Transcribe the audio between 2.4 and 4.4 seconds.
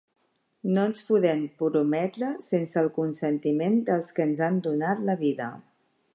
sense el consentiment dels que